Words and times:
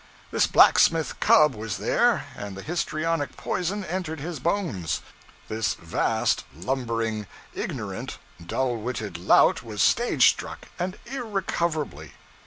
This 0.31 0.47
blacksmith 0.47 1.19
cub 1.19 1.53
was 1.53 1.77
there, 1.77 2.25
and 2.35 2.57
the 2.57 2.63
histrionic 2.63 3.37
poison 3.37 3.85
entered 3.85 4.19
his 4.19 4.39
bones. 4.39 5.01
This 5.47 5.75
vast, 5.75 6.43
lumbering, 6.55 7.27
ignorant, 7.53 8.17
dull 8.43 8.77
witted 8.77 9.17
lout 9.19 9.61
was 9.61 9.79
stage 9.79 10.27
struck, 10.29 10.69
and 10.79 10.97
irrecoverably. 11.05 12.13